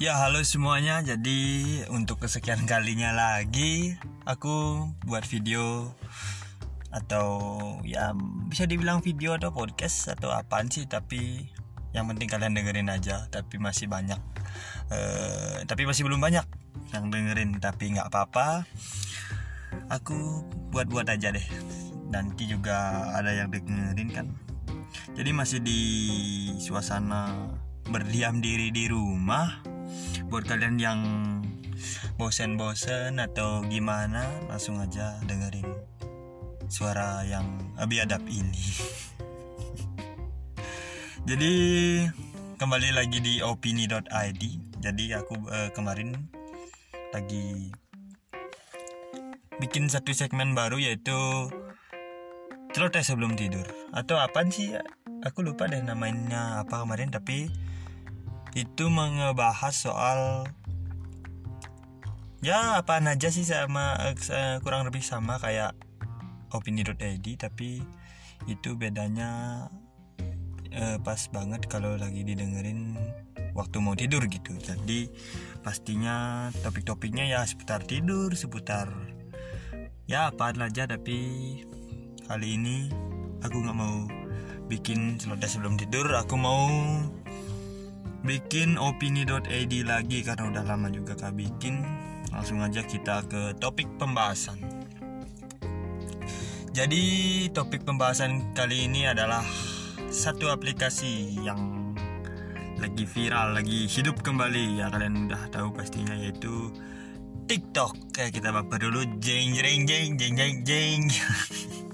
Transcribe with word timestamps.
Ya 0.00 0.16
halo 0.16 0.40
semuanya. 0.48 1.04
Jadi 1.04 1.36
untuk 1.92 2.24
kesekian 2.24 2.64
kalinya 2.64 3.12
lagi 3.12 4.00
Aku 4.24 4.88
buat 5.04 5.28
video 5.28 5.92
Atau 6.88 7.28
ya 7.84 8.16
bisa 8.48 8.64
dibilang 8.64 9.04
video 9.04 9.36
atau 9.36 9.52
podcast 9.52 10.08
Atau 10.08 10.32
apaan 10.32 10.72
sih 10.72 10.88
Tapi 10.88 11.52
yang 11.92 12.08
penting 12.08 12.32
kalian 12.32 12.56
dengerin 12.56 12.88
aja. 12.88 13.28
Tapi 13.28 13.60
masih 13.60 13.92
banyak 13.92 14.16
uh, 14.88 15.68
Tapi 15.68 15.84
masih 15.84 16.08
belum 16.08 16.24
banyak 16.24 16.48
Yang 16.96 17.04
dengerin 17.12 17.60
Tapi 17.60 17.92
nggak 17.92 18.08
apa-apa. 18.08 18.64
Aku 19.92 20.48
buat-buat 20.72 21.12
aja 21.12 21.28
deh. 21.28 21.44
Nanti 22.08 22.48
juga 22.48 23.04
ada 23.12 23.36
yang 23.36 23.52
dengerin 23.52 24.08
kan? 24.16 24.32
Jadi 25.12 25.28
masih 25.36 25.60
di 25.60 25.80
suasana 26.56 27.52
berdiam 27.92 28.40
diri 28.40 28.72
di 28.72 28.88
rumah 28.88 29.69
buat 30.28 30.46
kalian 30.46 30.78
yang 30.78 31.00
bosen-bosen 32.20 33.18
atau 33.18 33.64
gimana 33.66 34.28
langsung 34.46 34.78
aja 34.78 35.16
dengerin 35.24 35.66
suara 36.68 37.24
yang 37.24 37.48
biadab 37.88 38.20
ini. 38.28 38.66
Jadi 41.28 41.52
kembali 42.60 42.92
lagi 42.92 43.24
di 43.24 43.40
opini.id 43.40 44.70
jadi 44.80 45.20
aku 45.20 45.36
eh, 45.52 45.70
kemarin 45.76 46.16
lagi 47.12 47.68
bikin 49.60 49.92
satu 49.92 50.16
segmen 50.16 50.56
baru 50.56 50.80
yaitu 50.80 51.52
celoteh 52.72 53.04
sebelum 53.04 53.36
tidur. 53.36 53.68
Atau 53.92 54.16
apa 54.16 54.40
sih? 54.48 54.72
Aku 55.20 55.44
lupa 55.44 55.68
deh 55.68 55.84
namanya 55.84 56.64
apa 56.64 56.80
kemarin 56.80 57.12
tapi 57.12 57.52
itu 58.58 58.90
mengebahas 58.90 59.74
soal 59.74 60.48
ya 62.40 62.80
apa 62.80 62.98
aja 63.04 63.28
sih 63.28 63.44
sama 63.44 63.94
uh, 64.00 64.56
kurang 64.64 64.88
lebih 64.88 65.04
sama 65.04 65.36
kayak 65.36 65.76
opini.id 66.50 67.26
tapi 67.36 67.84
itu 68.48 68.74
bedanya 68.74 69.64
uh, 70.72 70.98
pas 71.04 71.20
banget 71.30 71.68
kalau 71.68 71.94
lagi 72.00 72.24
didengerin 72.24 72.96
waktu 73.52 73.76
mau 73.82 73.94
tidur 73.94 74.24
gitu. 74.26 74.56
Jadi 74.56 75.10
pastinya 75.60 76.48
topik-topiknya 76.64 77.28
ya 77.28 77.40
seputar 77.44 77.84
tidur 77.84 78.32
seputar 78.32 78.88
ya 80.08 80.32
apa 80.32 80.56
aja 80.56 80.88
tapi 80.88 81.18
kali 82.24 82.56
ini 82.56 82.88
aku 83.44 83.56
nggak 83.62 83.76
mau 83.76 84.08
bikin 84.66 85.20
celoteh 85.20 85.50
sebelum 85.50 85.76
tidur. 85.76 86.08
Aku 86.16 86.40
mau 86.40 86.66
bikin 88.20 88.76
opini.id 88.76 89.74
lagi 89.88 90.18
karena 90.20 90.52
udah 90.52 90.64
lama 90.64 90.88
juga 90.92 91.16
kak 91.16 91.36
bikin. 91.36 91.82
Langsung 92.30 92.62
aja 92.62 92.84
kita 92.86 93.26
ke 93.26 93.56
topik 93.58 93.88
pembahasan. 93.98 94.60
Jadi 96.70 97.02
topik 97.50 97.82
pembahasan 97.82 98.54
kali 98.54 98.86
ini 98.86 99.10
adalah 99.10 99.42
satu 100.14 100.54
aplikasi 100.54 101.42
yang 101.42 101.90
lagi 102.78 103.04
viral 103.04 103.58
lagi 103.58 103.90
hidup 103.90 104.22
kembali. 104.22 104.78
Ya 104.78 104.86
kalian 104.88 105.26
udah 105.26 105.50
tahu 105.50 105.74
pastinya 105.74 106.14
yaitu 106.14 106.70
TikTok. 107.50 108.14
Kayak 108.14 108.38
kita 108.38 108.54
baper 108.54 108.78
dulu 108.78 109.02
jeng 109.18 109.58
jeng 109.58 109.82
jeng 109.84 110.14
jeng 110.14 110.34
jeng 110.38 110.56
jeng 110.62 111.00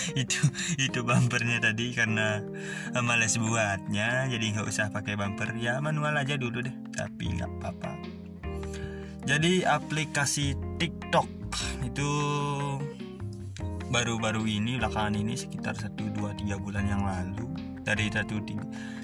itu 0.22 0.40
itu 0.76 1.00
bumpernya 1.04 1.60
tadi 1.60 1.92
karena 1.92 2.40
males 3.00 3.36
buatnya 3.36 4.28
jadi 4.28 4.44
nggak 4.56 4.66
usah 4.68 4.88
pakai 4.92 5.16
bumper. 5.16 5.52
Ya 5.58 5.78
manual 5.78 6.16
aja 6.16 6.36
dulu 6.36 6.64
deh 6.64 6.74
tapi 6.94 7.32
nggak 7.36 7.50
apa-apa. 7.60 7.92
Jadi 9.28 9.62
aplikasi 9.62 10.56
TikTok 10.80 11.28
itu 11.84 12.10
baru-baru 13.90 14.46
ini 14.46 14.78
belakangan 14.80 15.18
ini 15.18 15.34
sekitar 15.36 15.76
1 15.76 15.92
2 15.94 16.46
3 16.46 16.56
bulan 16.56 16.84
yang 16.88 17.04
lalu. 17.04 17.46
Dari 17.80 18.12
satu 18.12 18.38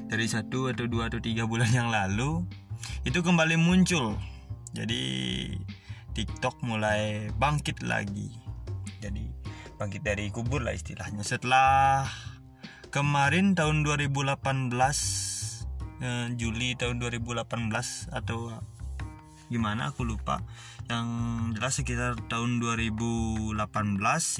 dari 0.06 0.26
satu 0.30 0.70
atau 0.70 0.86
dua 0.86 1.10
atau 1.10 1.18
tiga 1.18 1.44
bulan 1.44 1.70
yang 1.74 1.90
lalu 1.90 2.46
itu 3.02 3.18
kembali 3.18 3.58
muncul. 3.58 4.14
Jadi 4.70 5.02
TikTok 6.14 6.62
mulai 6.62 7.28
bangkit 7.34 7.82
lagi. 7.82 8.30
Jadi 9.02 9.26
bangkit 9.76 10.02
dari 10.04 10.32
kubur 10.32 10.64
lah 10.64 10.72
istilahnya. 10.72 11.22
Setelah 11.22 12.08
kemarin 12.90 13.52
tahun 13.52 13.84
2018 13.84 14.72
eh, 16.00 16.26
Juli 16.36 16.76
tahun 16.76 17.00
2018 17.00 17.44
atau 18.12 18.52
gimana 19.52 19.94
aku 19.94 20.02
lupa. 20.02 20.42
Yang 20.86 21.08
jelas 21.58 21.74
sekitar 21.78 22.12
tahun 22.30 22.62
2018 22.62 23.58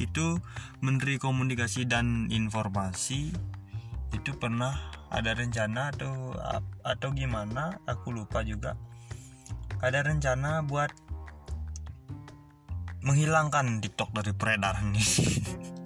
itu 0.03 0.27
Menteri 0.83 1.19
Komunikasi 1.19 1.87
dan 1.87 2.31
Informasi 2.31 3.35
itu 4.15 4.31
pernah 4.39 4.75
ada 5.11 5.35
rencana 5.35 5.95
atau 5.95 6.35
atau 6.83 7.09
gimana 7.15 7.79
aku 7.87 8.15
lupa 8.15 8.43
juga. 8.43 8.79
Ada 9.83 10.07
rencana 10.07 10.65
buat 10.65 10.91
menghilangkan 13.07 13.79
TikTok 13.79 14.11
dari 14.11 14.35
peredaran 14.35 14.91
ini. 14.91 15.05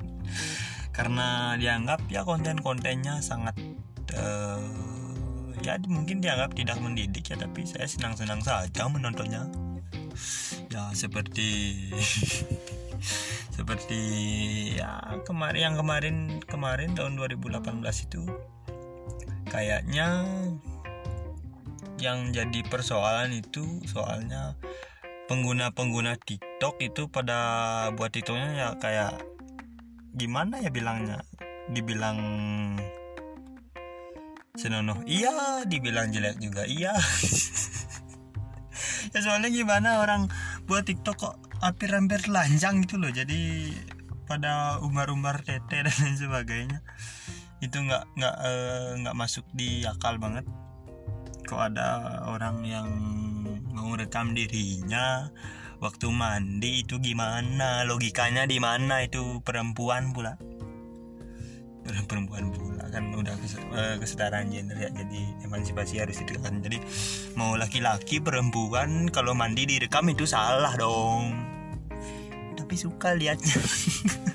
Karena 0.97 1.55
dianggap 1.61 2.09
ya 2.09 2.25
konten-kontennya 2.25 3.21
sangat 3.21 3.55
uh, 4.17 4.61
ya 5.61 5.77
mungkin 5.85 6.25
dianggap 6.25 6.57
tidak 6.57 6.81
mendidik 6.81 7.29
ya 7.29 7.37
tapi 7.37 7.69
saya 7.69 7.85
senang-senang 7.85 8.41
saja 8.41 8.89
menontonnya. 8.89 9.45
Ya 10.73 10.89
seperti 10.97 11.93
seperti 13.57 14.01
ya 14.81 15.21
kemarin 15.29 15.61
yang 15.61 15.77
kemarin 15.77 16.17
kemarin 16.49 16.97
tahun 16.97 17.21
2018 17.21 17.85
itu 18.09 18.25
kayaknya 19.53 20.25
yang 22.01 22.33
jadi 22.33 22.65
persoalan 22.65 23.37
itu 23.37 23.85
soalnya 23.85 24.57
pengguna-pengguna 25.31 26.19
TikTok 26.19 26.83
itu 26.83 27.07
pada 27.07 27.39
buat 27.95 28.11
TikToknya 28.11 28.51
ya 28.59 28.69
kayak 28.83 29.15
gimana 30.19 30.59
ya 30.59 30.75
bilangnya? 30.75 31.23
Dibilang 31.71 32.19
senonoh. 34.59 34.99
Iya 35.07 35.63
dibilang 35.71 36.11
jelek 36.11 36.43
juga 36.43 36.67
iya. 36.67 36.99
Ya 39.11 39.27
soalnya 39.27 39.51
gimana 39.51 40.07
orang 40.07 40.31
buat 40.71 40.87
TikTok 40.87 41.17
kok 41.19 41.35
hampir-hampir 41.59 42.23
telanjang 42.23 42.87
gitu 42.87 42.95
loh. 42.95 43.11
Jadi 43.11 43.75
pada 44.31 44.79
umbar-umbar 44.87 45.43
tete 45.43 45.83
dan 45.83 45.91
lain 45.91 46.15
sebagainya. 46.15 46.79
Itu 47.59 47.83
nggak 47.83 48.07
nggak 48.15 48.37
eh, 48.39 48.89
nggak 49.03 49.17
masuk 49.19 49.43
di 49.51 49.83
akal 49.83 50.15
banget. 50.23 50.47
Kok 51.43 51.75
ada 51.75 52.23
orang 52.31 52.63
yang 52.63 52.87
mau 53.91 53.99
rekam 53.99 54.39
dirinya 54.39 55.35
waktu 55.83 56.15
mandi 56.15 56.87
itu 56.87 57.03
gimana 57.03 57.83
logikanya 57.83 58.47
di 58.47 58.63
mana 58.63 59.03
itu 59.03 59.43
perempuan 59.43 60.15
pula. 60.15 60.39
Perempuan 62.07 62.55
pula 62.55 62.87
kan 62.95 63.11
udah 63.11 63.35
eh, 63.35 63.99
kesetaraan 63.99 64.47
gender 64.47 64.79
ya 64.79 64.95
jadi 64.95 65.43
emansipasi 65.43 65.99
harus 65.99 66.23
itu 66.23 66.39
kan 66.39 66.63
jadi 66.63 66.79
mau 67.35 67.59
laki-laki 67.59 68.23
perempuan 68.23 69.11
kalau 69.11 69.35
mandi 69.35 69.67
direkam 69.67 70.07
itu 70.07 70.23
salah 70.23 70.71
dong. 70.79 71.35
Tapi 72.55 72.75
suka 72.79 73.19
liatnya. 73.19 73.59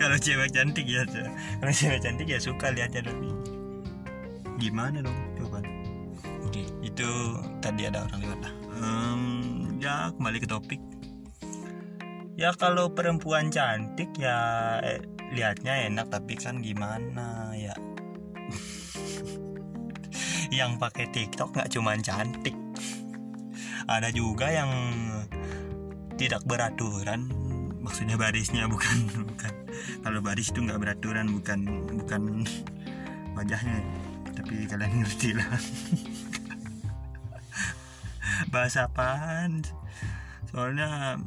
Kalau 0.00 0.16
cewek 0.22 0.54
cantik 0.54 0.86
ya 0.86 1.02
kalau 1.58 1.72
cewek 1.74 1.98
cantik 1.98 2.28
ya 2.28 2.38
suka 2.38 2.70
liatnya 2.70 3.10
tapi 3.10 3.26
gimana 4.60 5.02
dong 5.02 5.29
itu 7.00 7.16
tadi 7.64 7.88
ada 7.88 8.04
orang 8.04 8.20
lewat 8.20 8.40
lah. 8.44 8.54
Um, 8.76 9.22
ya 9.80 10.12
kembali 10.12 10.38
ke 10.44 10.48
topik. 10.48 10.80
Ya 12.36 12.52
kalau 12.52 12.92
perempuan 12.92 13.48
cantik 13.48 14.12
ya 14.20 14.36
eh, 14.84 15.00
lihatnya 15.32 15.88
enak 15.88 16.12
tapi 16.12 16.36
kan 16.36 16.60
gimana 16.60 17.56
ya. 17.56 17.72
yang 20.60 20.76
pakai 20.76 21.08
TikTok 21.08 21.56
nggak 21.56 21.72
cuma 21.72 21.96
cantik. 21.96 22.56
Ada 23.88 24.12
juga 24.12 24.52
yang 24.52 24.68
tidak 26.20 26.44
beraturan. 26.44 27.32
Maksudnya 27.80 28.20
barisnya 28.20 28.68
bukan 28.68 29.08
bukan. 29.32 29.54
Kalau 30.04 30.20
baris 30.20 30.52
itu 30.52 30.60
nggak 30.60 30.76
beraturan 30.76 31.32
bukan 31.32 31.88
bukan 31.96 32.44
wajahnya 33.32 33.80
tapi 34.40 34.64
kalian 34.66 35.04
ngerti 35.04 35.36
lah 35.36 35.46
bahasa 38.50 38.90
apaan? 38.90 39.62
Soalnya 40.50 41.18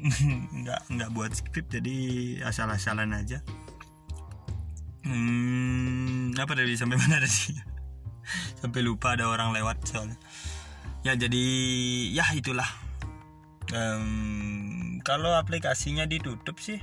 nggak 0.60 0.80
nggak 0.88 1.10
buat 1.12 1.32
skrip 1.32 1.68
jadi 1.68 1.96
asal-asalan 2.44 3.12
aja. 3.16 3.40
Hmm, 5.04 6.36
apa 6.36 6.52
tadi? 6.52 6.76
Sampai 6.76 7.00
mana 7.00 7.20
tadi? 7.20 7.56
Sampai 8.60 8.80
lupa 8.84 9.16
ada 9.16 9.28
orang 9.28 9.56
lewat 9.56 9.84
soalnya. 9.88 10.16
Ya 11.00 11.16
jadi 11.16 11.44
ya 12.12 12.24
itulah. 12.36 12.68
Um, 13.70 15.00
kalau 15.00 15.32
aplikasinya 15.36 16.04
ditutup 16.04 16.58
sih 16.60 16.82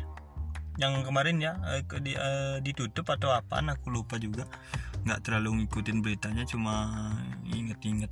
yang 0.78 1.02
kemarin 1.04 1.42
ya 1.42 1.58
eh, 1.74 1.84
uh, 2.16 2.58
ditutup 2.62 3.06
atau 3.10 3.34
apa 3.34 3.62
aku 3.62 3.94
lupa 3.94 4.18
juga. 4.18 4.50
Nggak 5.06 5.22
terlalu 5.26 5.64
ngikutin 5.64 5.98
beritanya 6.02 6.44
cuma 6.46 6.90
inget-inget 7.46 8.12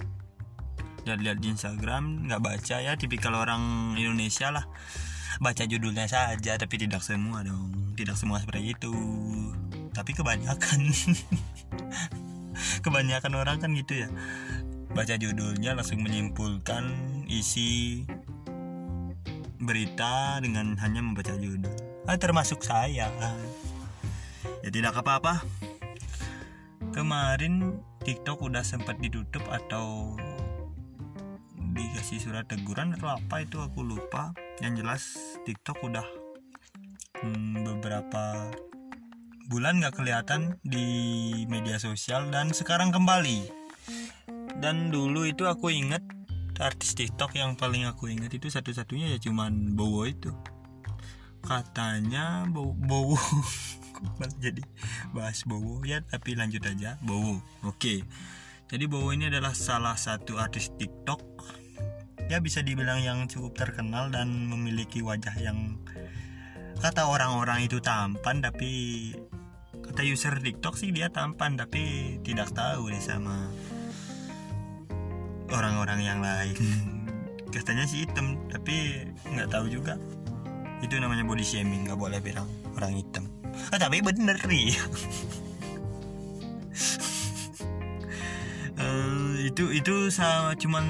lihat-lihat 1.06 1.38
di 1.38 1.54
Instagram 1.54 2.26
nggak 2.26 2.42
baca 2.42 2.76
ya 2.82 2.98
tipikal 2.98 3.38
orang 3.38 3.94
Indonesia 3.94 4.50
lah. 4.50 4.66
Baca 5.38 5.64
judulnya 5.68 6.10
saja 6.10 6.58
tapi 6.58 6.76
tidak 6.82 7.06
semua 7.06 7.46
dong. 7.46 7.94
Tidak 7.94 8.18
semua 8.18 8.42
seperti 8.42 8.74
itu. 8.74 8.94
Tapi 9.94 10.12
kebanyakan. 10.18 10.80
Kebanyakan 12.86 13.34
orang 13.36 13.58
kan 13.62 13.72
gitu 13.78 14.06
ya. 14.06 14.10
Baca 14.96 15.16
judulnya 15.20 15.76
langsung 15.76 16.02
menyimpulkan 16.02 16.88
isi 17.28 18.04
berita 19.60 20.40
dengan 20.40 20.80
hanya 20.80 21.04
membaca 21.04 21.36
judul. 21.36 21.72
Ah, 22.08 22.16
termasuk 22.16 22.64
saya. 22.64 23.12
Ya 24.64 24.70
tidak 24.72 24.98
apa-apa. 24.98 25.44
Kemarin 26.96 27.82
TikTok 28.08 28.40
udah 28.40 28.64
sempat 28.64 29.02
ditutup 29.04 29.44
atau 29.52 30.16
dikasih 31.76 32.24
surat 32.24 32.48
teguran 32.48 32.96
atau 32.96 33.12
apa 33.12 33.44
itu 33.44 33.60
aku 33.60 33.84
lupa. 33.84 34.32
Yang 34.64 34.74
jelas 34.82 35.04
TikTok 35.44 35.84
udah 35.84 36.08
hmm, 37.20 37.68
beberapa 37.68 38.56
bulan 39.52 39.84
nggak 39.84 40.00
kelihatan 40.00 40.58
di 40.64 40.88
media 41.52 41.78
sosial 41.78 42.32
dan 42.32 42.56
sekarang 42.56 42.96
kembali. 42.96 43.52
Dan 44.56 44.90
dulu 44.90 45.28
itu 45.28 45.46
aku 45.46 45.70
inget 45.70 46.02
artis 46.56 46.96
TikTok 46.96 47.36
yang 47.36 47.60
paling 47.60 47.84
aku 47.84 48.08
inget 48.08 48.32
itu 48.32 48.48
satu-satunya 48.48 49.12
ya 49.12 49.20
cuman 49.20 49.76
Bowo 49.76 50.08
itu. 50.08 50.32
Katanya 51.46 52.48
Bowo, 52.50 53.20
jadi 54.44 54.64
bahas 55.12 55.44
Bowo? 55.44 55.84
Ya 55.84 56.00
tapi 56.02 56.34
lanjut 56.40 56.64
aja. 56.64 56.96
Bowo 57.04 57.44
oke. 57.68 58.08
Jadi 58.66 58.86
Bowo 58.90 59.14
ini 59.14 59.30
adalah 59.30 59.54
salah 59.54 59.94
satu 59.94 60.42
artis 60.42 60.74
TikTok 60.74 61.22
ya 62.26 62.42
bisa 62.42 62.66
dibilang 62.66 63.02
yang 63.06 63.30
cukup 63.30 63.54
terkenal 63.54 64.10
dan 64.10 64.50
memiliki 64.50 65.06
wajah 65.06 65.34
yang 65.38 65.78
kata 66.82 67.08
orang-orang 67.08 67.66
itu 67.66 67.78
tampan 67.80 68.42
tapi 68.42 69.14
kata 69.86 70.02
user 70.02 70.34
TikTok 70.42 70.76
sih 70.76 70.90
dia 70.90 71.14
tampan 71.14 71.56
tapi 71.56 72.18
tidak 72.26 72.52
tahu 72.52 72.90
deh 72.90 73.02
sama 73.02 73.54
orang-orang 75.54 76.00
yang 76.02 76.20
lain. 76.20 76.58
Katanya 77.54 77.86
sih 77.86 78.04
hitam 78.04 78.36
tapi 78.50 79.06
nggak 79.30 79.50
tahu 79.54 79.70
juga. 79.70 79.96
Itu 80.82 80.98
namanya 81.00 81.24
body 81.24 81.46
shaming 81.46 81.88
nggak 81.88 82.00
boleh 82.00 82.20
bilang 82.20 82.50
orang 82.76 82.98
hitam. 82.98 83.30
Ah, 83.72 83.80
tapi 83.80 84.04
bener 84.04 84.36
nih. 84.44 84.76
Uh, 88.76 89.40
itu 89.50 89.72
itu 89.72 90.12
sama 90.12 90.52
cuman 90.60 90.84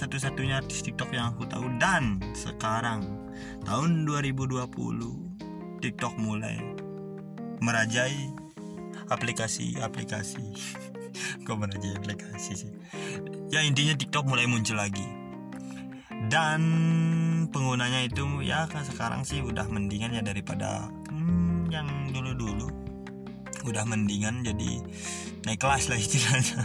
satu-satunya 0.00 0.64
artis 0.64 0.80
TikTok 0.80 1.12
yang 1.12 1.36
aku 1.36 1.44
tahu 1.44 1.68
dan 1.76 2.24
sekarang 2.32 3.04
tahun 3.68 4.08
2020 4.08 4.64
TikTok 5.84 6.16
mulai 6.16 6.56
merajai 7.60 8.32
aplikasi-aplikasi. 9.12 10.40
Kok 11.44 11.56
merajai 11.60 11.92
aplikasi 12.00 12.52
sih? 12.56 12.72
Ya 13.52 13.60
intinya 13.60 13.92
TikTok 13.92 14.24
mulai 14.24 14.48
muncul 14.48 14.80
lagi. 14.80 15.04
Dan 16.32 16.60
penggunanya 17.52 18.00
itu 18.08 18.24
ya 18.40 18.64
kan 18.72 18.88
sekarang 18.88 19.28
sih 19.28 19.44
udah 19.44 19.68
mendingan 19.68 20.16
ya 20.16 20.24
daripada 20.24 20.88
hmm, 21.12 21.68
yang 21.68 21.88
dulu-dulu. 22.08 22.72
Udah 23.68 23.84
mendingan 23.84 24.40
jadi 24.48 24.80
naik 25.44 25.60
kelas 25.60 25.92
lah 25.92 26.00
istilahnya. 26.00 26.64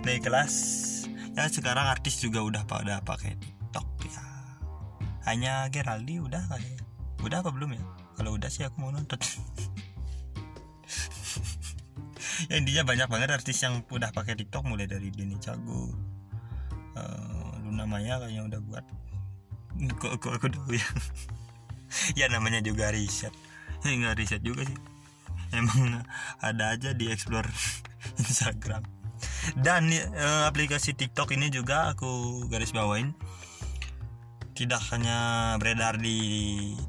Naik 0.00 0.24
kelas 0.24 0.79
ya 1.34 1.46
sekarang 1.46 1.86
artis 1.86 2.18
juga 2.18 2.42
udah 2.42 2.62
pada 2.66 3.02
pakai 3.02 3.38
TikTok 3.38 3.86
ya. 4.06 4.24
Hanya 5.28 5.52
Geraldi 5.70 6.18
udah 6.18 6.42
kali 6.50 6.66
ya. 6.66 6.80
Udah 7.20 7.44
apa 7.44 7.50
belum 7.52 7.76
ya? 7.76 7.82
Kalau 8.18 8.36
udah 8.36 8.50
sih 8.50 8.66
aku 8.66 8.76
mau 8.82 8.92
nonton. 8.92 9.18
Ya 12.48 12.56
intinya 12.56 12.88
banyak 12.88 13.12
banget 13.12 13.36
artis 13.36 13.60
yang 13.60 13.84
udah 13.92 14.16
pakai 14.16 14.32
TikTok 14.32 14.64
mulai 14.64 14.88
dari 14.88 15.12
Denny 15.12 15.36
Cago 15.36 15.92
uh, 16.96 17.52
Luna 17.60 17.84
Maya 17.84 18.16
kayaknya 18.16 18.48
udah 18.48 18.60
buat. 18.64 18.84
Kok 20.00 20.12
kok 20.24 20.32
aku 20.40 20.48
tahu 20.48 20.72
ya? 20.72 20.88
Ya 22.18 22.32
namanya 22.32 22.64
juga 22.64 22.88
riset. 22.96 23.36
Ya 23.84 23.92
nggak 23.92 24.16
riset 24.16 24.40
juga 24.40 24.64
sih. 24.64 24.78
Emang 25.52 26.00
ada 26.40 26.72
aja 26.72 26.96
di 26.96 27.12
explore 27.12 27.52
Instagram 28.24 28.99
dan 29.60 29.90
uh, 29.92 30.46
aplikasi 30.48 30.94
TikTok 30.94 31.34
ini 31.34 31.50
juga 31.52 31.92
aku 31.94 32.44
garis 32.48 32.72
bawain. 32.72 33.12
Tidak 34.50 34.82
hanya 34.92 35.18
beredar 35.56 35.96
di 35.96 36.20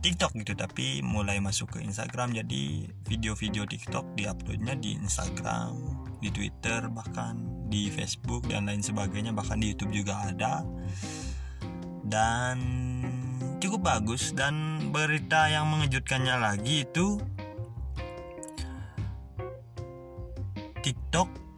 TikTok 0.03 0.35
gitu 0.35 0.59
tapi 0.59 0.99
mulai 0.99 1.39
masuk 1.39 1.77
ke 1.77 1.79
Instagram. 1.79 2.35
Jadi 2.35 2.83
video-video 3.07 3.63
TikTok 3.63 4.19
diuploadnya 4.19 4.75
di 4.75 4.99
Instagram 4.99 5.71
di 6.19 6.29
Twitter 6.29 6.91
bahkan 6.91 7.39
di 7.71 7.87
Facebook 7.87 8.43
dan 8.51 8.67
lain 8.67 8.83
sebagainya. 8.83 9.31
Bahkan 9.31 9.63
di 9.63 9.71
YouTube 9.71 9.95
juga 10.03 10.19
ada. 10.27 10.67
Dan 12.03 12.59
cukup 13.63 13.87
bagus. 13.87 14.35
Dan 14.35 14.87
berita 14.91 15.47
yang 15.47 15.71
mengejutkannya 15.71 16.35
lagi 16.43 16.83
itu 16.83 17.23
TikTok 20.83 21.50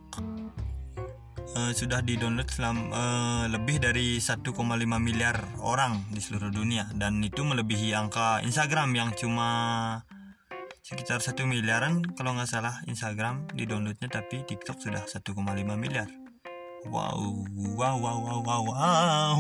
uh, 1.54 1.72
sudah 1.72 2.02
di-download 2.02 2.50
selam, 2.50 2.90
uh, 2.90 3.46
lebih 3.50 3.82
dari 3.82 4.18
1,5 4.18 4.54
miliar 5.00 5.38
orang 5.62 6.06
di 6.10 6.20
seluruh 6.22 6.50
dunia. 6.50 6.90
Dan 6.94 7.22
itu 7.22 7.46
melebihi 7.46 7.94
angka 7.94 8.42
Instagram 8.42 8.94
yang 8.98 9.10
cuma 9.14 9.50
sekitar 10.84 11.24
satu 11.24 11.48
miliaran 11.48 12.04
kalau 12.20 12.36
nggak 12.36 12.50
salah 12.50 12.84
Instagram 12.92 13.48
di 13.56 13.64
downloadnya 13.64 14.12
tapi 14.12 14.44
TikTok 14.44 14.78
sudah 14.84 15.08
1,5 15.08 15.32
miliar. 15.80 16.12
Wow 16.84 17.48
wow 17.80 17.96
wow 17.96 18.18
wow 18.20 18.40
wow 18.44 18.62
wow. 18.68 19.38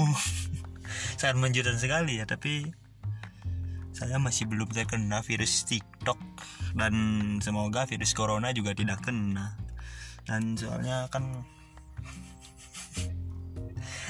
Sangat 1.19 1.35
menjutan 1.35 1.75
sekali 1.75 2.23
ya 2.23 2.25
tapi 2.25 2.71
saya 3.93 4.17
masih 4.17 4.47
belum 4.47 4.71
terkena 4.71 5.19
virus 5.19 5.67
TikTok. 5.67 6.17
Dan 6.73 6.93
semoga 7.43 7.85
virus 7.85 8.15
corona 8.15 8.49
juga 8.55 8.71
tidak 8.73 9.03
kena. 9.03 9.59
Dan 10.23 10.55
soalnya 10.55 11.11
kan 11.11 11.43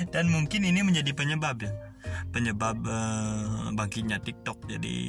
dan 0.10 0.28
mungkin 0.28 0.66
ini 0.66 0.84
menjadi 0.84 1.12
penyebab 1.14 1.64
ya. 1.64 1.72
Penyebab 2.34 2.78
uh, 2.84 3.72
bangkitnya 3.72 4.20
TikTok. 4.20 4.68
Jadi 4.68 5.00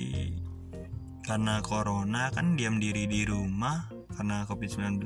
karena 1.25 1.65
corona 1.65 2.29
kan 2.31 2.55
diam 2.55 2.77
diri 2.77 3.09
di 3.09 3.25
rumah 3.25 3.89
karena 4.15 4.45
covid-19 4.45 5.01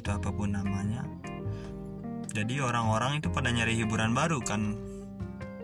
atau 0.00 0.10
apa 0.16 0.30
pun 0.32 0.56
namanya. 0.56 1.04
Jadi 2.30 2.62
orang-orang 2.62 3.18
itu 3.20 3.28
pada 3.30 3.50
nyari 3.50 3.76
hiburan 3.78 4.14
baru 4.14 4.40
kan. 4.42 4.74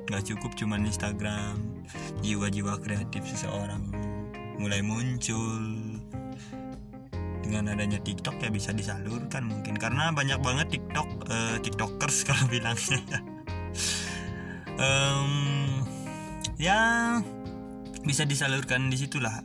Nggak 0.06 0.34
cukup 0.34 0.54
cuman 0.54 0.86
Instagram. 0.86 1.82
Jiwa-jiwa 2.22 2.82
kreatif 2.82 3.22
seseorang 3.30 4.06
mulai 4.56 4.80
muncul 4.80 5.85
dengan 7.46 7.70
adanya 7.78 8.02
TikTok 8.02 8.42
ya 8.42 8.50
bisa 8.50 8.74
disalurkan 8.74 9.46
mungkin. 9.46 9.78
Karena 9.78 10.10
banyak 10.10 10.42
banget 10.42 10.66
TikTok 10.74 11.08
uh, 11.30 11.56
TikTokers 11.62 12.16
kalau 12.28 12.50
bilangnya. 12.50 13.00
Um, 14.76 15.86
ya 16.58 16.78
bisa 18.02 18.26
disalurkan 18.26 18.90
di 18.90 18.98
situlah. 18.98 19.38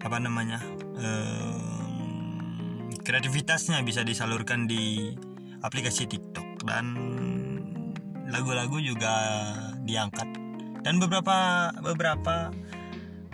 Apa 0.00 0.16
namanya? 0.16 0.64
Um, 0.96 2.88
kreativitasnya 3.04 3.84
bisa 3.84 4.00
disalurkan 4.00 4.64
di 4.64 5.12
aplikasi 5.60 6.08
TikTok. 6.08 6.64
Dan 6.64 6.96
lagu-lagu 8.32 8.80
juga 8.80 9.12
diangkat. 9.84 10.40
Dan 10.80 10.96
beberapa 11.00 11.68
beberapa 11.84 12.48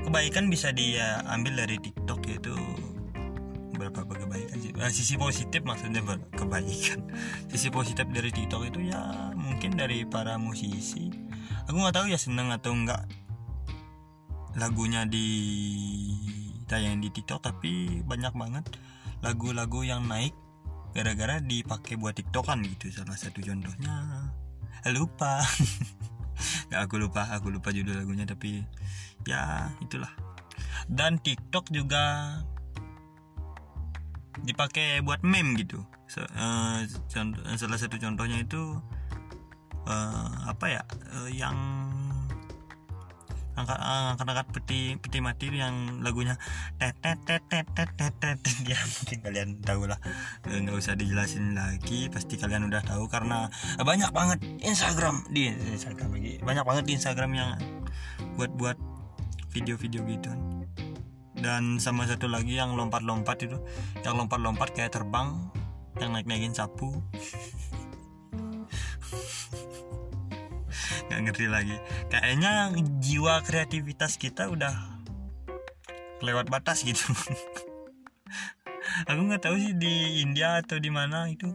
kebaikan 0.03 0.51
bisa 0.51 0.75
dia 0.75 1.23
ambil 1.31 1.63
dari 1.67 1.77
TikTok 1.79 2.21
yaitu 2.27 2.57
beberapa 3.81 4.13
kebaikan 4.13 4.57
sih. 4.61 4.73
Nah, 4.77 4.93
sisi 4.93 5.17
positif 5.17 5.65
maksudnya 5.65 6.05
kebaikan. 6.37 7.01
Sisi 7.51 7.73
positif 7.73 8.05
dari 8.13 8.29
TikTok 8.29 8.69
itu 8.69 8.93
ya 8.93 9.33
mungkin 9.33 9.81
dari 9.81 10.05
para 10.05 10.37
musisi. 10.37 11.09
Aku 11.65 11.81
nggak 11.81 11.97
tahu 11.97 12.07
ya 12.13 12.21
seneng 12.21 12.53
atau 12.53 12.77
enggak 12.77 13.09
lagunya 14.61 15.09
di 15.09 15.29
tayang 16.69 17.01
di 17.01 17.09
TikTok 17.09 17.41
tapi 17.41 18.05
banyak 18.05 18.37
banget 18.37 18.65
lagu-lagu 19.25 19.81
yang 19.81 20.05
naik 20.05 20.37
gara-gara 20.93 21.41
dipakai 21.41 21.97
buat 21.97 22.13
tiktokan 22.13 22.61
gitu. 22.77 22.93
Salah 22.93 23.17
satu 23.17 23.41
contohnya 23.41 24.29
lupa. 24.93 25.41
Nggak 26.69 26.81
aku 26.85 26.95
lupa 27.01 27.23
aku 27.33 27.49
lupa 27.53 27.73
judul 27.73 27.97
lagunya 27.97 28.29
tapi 28.29 28.61
ya 29.25 29.73
itulah. 29.81 30.13
Dan 30.91 31.23
tiktok 31.23 31.71
juga 31.71 32.37
dipakai 34.45 35.05
buat 35.05 35.21
meme 35.25 35.57
gitu. 35.61 35.85
So, 36.11 36.25
uh, 36.25 36.83
contoh, 37.07 37.43
salah 37.55 37.79
satu 37.79 37.97
contohnya 38.01 38.43
itu 38.43 38.79
uh, 39.87 40.31
apa 40.51 40.67
ya 40.67 40.83
uh, 41.15 41.31
yang 41.31 41.57
angkat-angkat 43.61 44.47
peti 44.57 44.97
peti 44.97 45.19
mati 45.21 45.53
yang 45.53 46.01
lagunya 46.01 46.33
tet 46.81 46.97
tet 47.05 47.21
tet 47.29 47.45
tet 47.45 47.69
tet 47.77 47.91
tet 47.93 48.15
tet 48.17 48.39
ya 48.65 48.79
mungkin 48.81 49.19
kalian 49.21 49.49
tahu 49.61 49.85
lah. 49.85 50.01
Nggak 50.49 50.77
usah 50.81 50.97
dijelasin 50.97 51.53
lagi 51.53 52.09
pasti 52.09 52.41
kalian 52.41 52.73
udah 52.73 52.81
tahu 52.81 53.05
karena 53.13 53.53
banyak 53.77 54.09
banget 54.17 54.39
Instagram 54.65 55.29
di 55.29 55.53
Instagram 55.53 56.17
lagi. 56.17 56.41
Banyak 56.41 56.65
banget 56.65 56.85
di 56.89 56.93
Instagram 56.97 57.31
yang 57.37 57.51
buat 58.41 58.49
buat 58.57 58.81
video-video 59.53 60.07
gitu 60.09 60.31
dan 61.41 61.81
sama 61.81 62.05
satu 62.05 62.29
lagi 62.29 62.61
yang 62.61 62.77
lompat-lompat 62.77 63.49
itu 63.49 63.57
yang 64.05 64.21
lompat-lompat 64.21 64.77
kayak 64.77 64.93
terbang 64.93 65.51
yang 65.99 66.13
naik-naikin 66.15 66.55
sapu. 66.55 66.93
Nggak 71.11 71.21
ngerti 71.27 71.47
lagi. 71.51 71.77
Kayaknya 72.07 72.71
jiwa 73.03 73.43
kreativitas 73.43 74.15
kita 74.17 74.47
udah 74.47 74.73
lewat 76.23 76.47
batas 76.53 76.87
gitu. 76.87 77.03
Aku 79.11 79.21
nggak 79.27 79.43
tahu 79.45 79.57
sih 79.57 79.75
di 79.77 80.23
India 80.23 80.61
atau 80.61 80.77
di 80.79 80.91
mana 80.93 81.27
itu. 81.27 81.51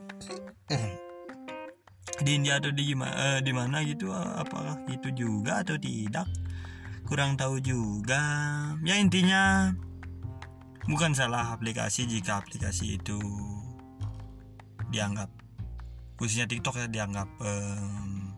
Di 2.19 2.31
India 2.35 2.57
atau 2.59 2.71
di 2.71 2.83
gimana 2.95 3.13
eh, 3.15 3.39
di 3.43 3.51
mana 3.51 3.83
gitu 3.83 4.07
apakah 4.13 4.87
itu 4.87 5.11
juga 5.11 5.61
atau 5.61 5.75
tidak 5.75 6.27
kurang 7.05 7.37
tahu 7.37 7.61
juga. 7.61 8.21
Ya 8.81 8.97
intinya 8.97 9.71
bukan 10.89 11.13
salah 11.13 11.53
aplikasi 11.53 12.09
jika 12.09 12.41
aplikasi 12.41 12.97
itu 12.97 13.17
dianggap 14.89 15.29
khususnya 16.17 16.45
TikTok 16.49 16.81
ya 16.81 16.87
dianggap 16.89 17.29
um, 17.41 18.33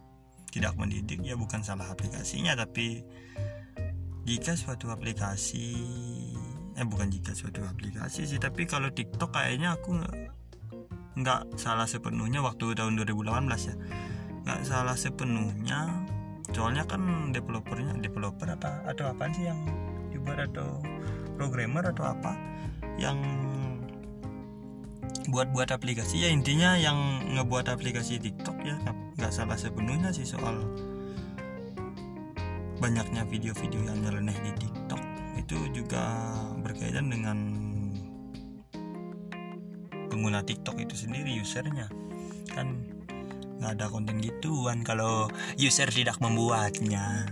tidak 0.51 0.73
mendidik 0.75 1.23
ya 1.23 1.39
bukan 1.39 1.63
salah 1.63 1.87
aplikasinya. 1.87 2.59
Tapi 2.59 3.01
jika 4.27 4.59
suatu 4.59 4.91
aplikasi 4.91 5.67
eh 6.77 6.85
bukan 6.85 7.09
jika 7.09 7.33
suatu 7.33 7.65
aplikasi 7.65 8.29
sih 8.29 8.37
tapi 8.37 8.69
kalau 8.69 8.93
TikTok 8.93 9.33
kayaknya 9.33 9.73
aku 9.73 9.97
nggak 11.17 11.57
salah 11.57 11.89
sepenuhnya 11.89 12.43
waktu 12.43 12.75
tahun 12.75 12.99
2018 12.99 13.31
ya. 13.71 13.75
Nggak 14.43 14.61
salah 14.67 14.95
sepenuhnya 14.99 16.07
soalnya 16.55 16.83
kan 16.87 17.31
developernya 17.35 17.95
developer 18.01 18.47
apa 18.49 18.83
atau 18.87 19.11
apa 19.11 19.29
sih 19.35 19.45
yang 19.45 19.59
dibuat 20.09 20.47
atau 20.51 20.81
programmer 21.37 21.85
atau 21.93 22.11
apa 22.11 22.33
yang 22.97 23.19
buat-buat 25.27 25.69
aplikasi? 25.75 26.23
Ya 26.23 26.29
intinya 26.31 26.79
yang 26.79 26.97
ngebuat 27.35 27.67
aplikasi 27.67 28.17
TikTok 28.17 28.57
ya 28.63 28.79
nggak 29.17 29.33
salah 29.33 29.59
sepenuhnya 29.59 30.09
sih 30.13 30.25
soal 30.25 30.65
banyaknya 32.77 33.25
video-video 33.25 33.81
yang 33.85 33.99
nyeleneh 34.01 34.37
di 34.41 34.51
TikTok. 34.65 35.01
Itu 35.37 35.57
juga 35.75 36.03
berkaitan 36.63 37.11
dengan 37.11 37.37
pengguna 40.07 40.41
TikTok 40.41 40.81
itu 40.81 40.95
sendiri 40.95 41.37
usernya. 41.37 41.91
Kan 42.49 42.96
nggak 43.57 43.71
ada 43.77 43.85
konten 43.89 44.21
gituan 44.21 44.85
kalau 44.85 45.27
user 45.57 45.89
tidak 45.89 46.17
membuatnya. 46.21 47.25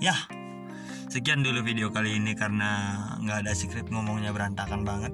Ya 0.00 0.16
sekian 1.10 1.42
dulu 1.42 1.66
video 1.66 1.90
kali 1.90 2.16
ini 2.16 2.38
karena 2.38 3.02
nggak 3.20 3.44
ada 3.44 3.52
script 3.52 3.90
ngomongnya 3.90 4.30
berantakan 4.30 4.86
banget. 4.86 5.12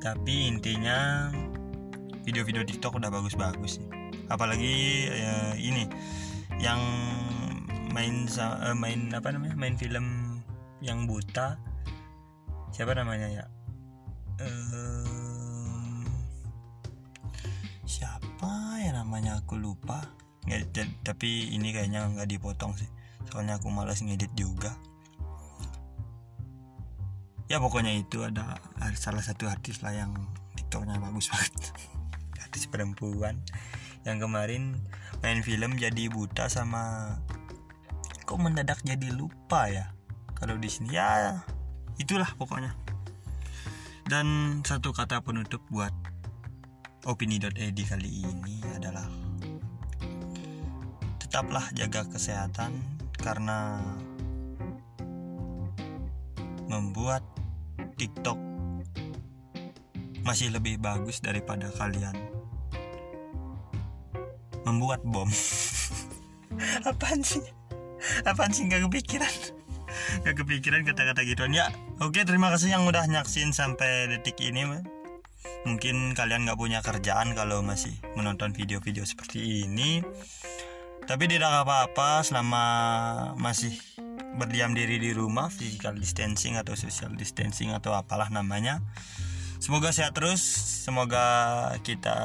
Tapi 0.00 0.48
intinya 0.48 1.28
video-video 2.24 2.64
TikTok 2.64 3.00
udah 3.00 3.10
bagus-bagus 3.12 3.80
sih. 3.80 3.88
Apalagi 4.30 5.08
ya, 5.10 5.56
ini 5.58 5.84
yang 6.62 6.80
main 7.90 8.30
uh, 8.38 8.76
main 8.76 9.10
apa 9.10 9.34
namanya 9.34 9.56
main 9.58 9.74
film 9.74 10.38
yang 10.80 11.08
buta. 11.08 11.58
Siapa 12.70 12.94
namanya 12.94 13.28
ya? 13.28 13.44
Siapa 17.84 18.59
namanya 19.00 19.40
aku 19.40 19.56
lupa. 19.56 20.04
Nggak 20.44 20.76
tapi 21.00 21.56
ini 21.56 21.72
kayaknya 21.72 22.04
nggak 22.12 22.28
dipotong 22.28 22.76
sih. 22.76 22.88
Soalnya 23.32 23.56
aku 23.56 23.72
malas 23.72 24.04
ngedit 24.04 24.32
juga. 24.36 24.76
Ya 27.48 27.58
pokoknya 27.58 27.96
itu 27.96 28.22
ada, 28.22 28.62
salah 28.94 29.24
satu 29.24 29.50
artis 29.50 29.82
lah 29.82 29.96
yang 29.96 30.14
tiktoknya 30.54 31.00
bagus 31.00 31.28
banget. 31.32 31.72
Artis 32.44 32.68
perempuan. 32.68 33.40
Yang 34.04 34.28
kemarin 34.28 34.62
main 35.24 35.40
film 35.40 35.80
jadi 35.80 36.12
buta 36.12 36.52
sama 36.52 37.16
kok 38.28 38.38
mendadak 38.38 38.84
jadi 38.84 39.10
lupa 39.16 39.66
ya? 39.66 39.90
Kalau 40.36 40.60
di 40.60 40.68
sini 40.68 40.94
ya 40.94 41.40
itulah 41.96 42.28
pokoknya. 42.36 42.76
Dan 44.06 44.60
satu 44.66 44.90
kata 44.90 45.22
penutup 45.22 45.62
buat 45.70 45.92
opini.ed 47.08 47.78
kali 47.88 48.28
ini 48.28 48.60
adalah 48.76 49.08
tetaplah 51.16 51.64
jaga 51.72 52.04
kesehatan 52.04 52.76
karena 53.16 53.80
membuat 56.68 57.24
TikTok 57.96 58.36
masih 60.20 60.52
lebih 60.52 60.76
bagus 60.76 61.24
daripada 61.24 61.72
kalian 61.72 62.12
membuat 64.68 65.00
bom. 65.00 65.28
Apaan 66.88 67.24
sih? 67.24 67.40
Apaan 68.28 68.52
sih 68.52 68.68
nggak 68.68 68.84
kepikiran? 68.92 69.34
Gak 70.20 70.36
kepikiran 70.36 70.84
kata-kata 70.84 71.24
gituan 71.24 71.56
ya. 71.56 71.72
Oke 72.04 72.22
terima 72.28 72.52
kasih 72.52 72.76
yang 72.76 72.84
udah 72.84 73.08
nyaksin 73.08 73.56
sampai 73.56 74.06
detik 74.12 74.36
ini. 74.44 74.99
Mungkin 75.68 76.16
kalian 76.16 76.48
nggak 76.48 76.56
punya 76.56 76.80
kerjaan 76.80 77.36
kalau 77.36 77.60
masih 77.60 77.92
menonton 78.16 78.56
video-video 78.56 79.04
seperti 79.04 79.68
ini. 79.68 80.00
Tapi 81.04 81.24
tidak 81.26 81.66
apa-apa 81.66 82.22
selama 82.24 82.64
masih 83.36 83.74
berdiam 84.38 84.72
diri 84.72 84.96
di 84.96 85.10
rumah 85.10 85.50
physical 85.50 85.96
distancing 85.98 86.56
atau 86.56 86.78
social 86.78 87.12
distancing 87.18 87.74
atau 87.74 87.92
apalah 87.92 88.30
namanya. 88.32 88.80
Semoga 89.60 89.92
sehat 89.92 90.16
terus 90.16 90.40
semoga 90.86 91.68
kita 91.84 92.16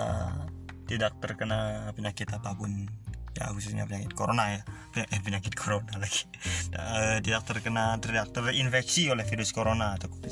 tidak 0.87 1.17
terkena 1.19 1.91
penyakit 1.91 2.31
apa 2.31 2.55
pun. 2.55 2.87
Ya 3.35 3.51
khususnya 3.51 3.83
penyakit 3.83 4.15
corona 4.15 4.55
ya. 4.55 4.61
Eh, 4.95 5.19
penyakit 5.19 5.59
corona 5.59 5.99
lagi. 5.99 6.23
Uh, 6.71 7.19
tidak 7.25 7.43
terkena 7.43 7.99
tidak 7.99 8.31
terinfeksi 8.31 9.11
oleh 9.11 9.27
virus 9.27 9.51
corona 9.51 9.99
atau 9.99 10.07
covid 10.07 10.31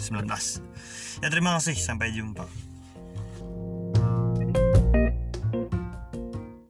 19 0.00 1.20
ya 1.20 1.28
terima 1.28 1.54
kasih. 1.60 1.76
Sampai 1.76 2.16
jumpa 2.16 2.48